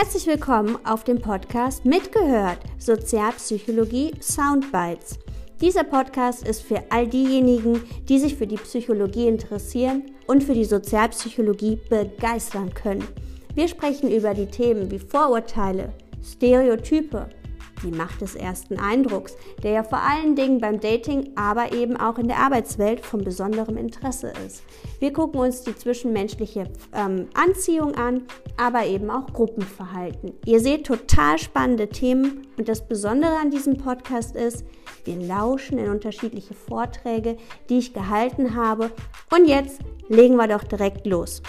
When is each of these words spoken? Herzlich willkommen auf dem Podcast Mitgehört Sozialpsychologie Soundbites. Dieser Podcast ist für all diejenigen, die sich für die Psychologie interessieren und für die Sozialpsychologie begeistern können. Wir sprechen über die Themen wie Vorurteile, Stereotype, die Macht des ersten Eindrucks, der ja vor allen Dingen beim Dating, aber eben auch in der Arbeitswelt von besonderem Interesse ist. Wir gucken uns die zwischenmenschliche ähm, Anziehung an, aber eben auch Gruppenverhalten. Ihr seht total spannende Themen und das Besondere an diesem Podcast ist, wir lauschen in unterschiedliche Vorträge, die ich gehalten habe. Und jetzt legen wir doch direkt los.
Herzlich 0.00 0.28
willkommen 0.28 0.78
auf 0.86 1.02
dem 1.02 1.20
Podcast 1.20 1.84
Mitgehört 1.84 2.60
Sozialpsychologie 2.78 4.12
Soundbites. 4.20 5.18
Dieser 5.60 5.82
Podcast 5.82 6.46
ist 6.46 6.62
für 6.62 6.84
all 6.90 7.08
diejenigen, 7.08 7.82
die 8.08 8.20
sich 8.20 8.36
für 8.36 8.46
die 8.46 8.58
Psychologie 8.58 9.26
interessieren 9.26 10.04
und 10.28 10.44
für 10.44 10.54
die 10.54 10.64
Sozialpsychologie 10.64 11.80
begeistern 11.90 12.72
können. 12.72 13.08
Wir 13.56 13.66
sprechen 13.66 14.08
über 14.12 14.34
die 14.34 14.46
Themen 14.46 14.88
wie 14.88 15.00
Vorurteile, 15.00 15.92
Stereotype, 16.22 17.28
die 17.82 17.90
Macht 17.90 18.20
des 18.20 18.34
ersten 18.34 18.78
Eindrucks, 18.78 19.36
der 19.62 19.72
ja 19.72 19.82
vor 19.82 20.00
allen 20.00 20.36
Dingen 20.36 20.60
beim 20.60 20.80
Dating, 20.80 21.30
aber 21.36 21.72
eben 21.72 21.96
auch 21.96 22.18
in 22.18 22.28
der 22.28 22.38
Arbeitswelt 22.38 23.00
von 23.00 23.24
besonderem 23.24 23.76
Interesse 23.76 24.32
ist. 24.46 24.62
Wir 24.98 25.12
gucken 25.12 25.40
uns 25.40 25.62
die 25.62 25.76
zwischenmenschliche 25.76 26.70
ähm, 26.94 27.28
Anziehung 27.34 27.94
an, 27.94 28.22
aber 28.56 28.86
eben 28.86 29.10
auch 29.10 29.32
Gruppenverhalten. 29.32 30.32
Ihr 30.44 30.60
seht 30.60 30.86
total 30.86 31.38
spannende 31.38 31.88
Themen 31.88 32.46
und 32.56 32.68
das 32.68 32.86
Besondere 32.86 33.36
an 33.36 33.50
diesem 33.50 33.76
Podcast 33.76 34.34
ist, 34.34 34.64
wir 35.04 35.16
lauschen 35.16 35.78
in 35.78 35.90
unterschiedliche 35.90 36.54
Vorträge, 36.54 37.36
die 37.68 37.78
ich 37.78 37.94
gehalten 37.94 38.54
habe. 38.54 38.90
Und 39.34 39.46
jetzt 39.46 39.80
legen 40.08 40.36
wir 40.36 40.48
doch 40.48 40.64
direkt 40.64 41.06
los. 41.06 41.42